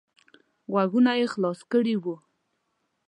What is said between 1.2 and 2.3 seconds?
خلاص کړي وو.